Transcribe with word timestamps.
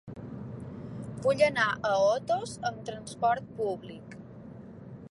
Vull 1.25 1.43
anar 1.49 1.67
a 1.73 1.91
Otos 2.07 2.57
amb 2.71 2.83
transport 2.89 3.55
públic. 3.61 4.19